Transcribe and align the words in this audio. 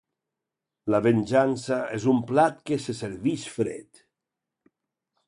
La 0.93 1.01
venjança 1.07 1.77
és 1.97 2.07
un 2.13 2.23
plat 2.31 2.57
que 2.71 2.79
se 2.87 2.97
servix 3.03 3.45
fred. 3.59 4.03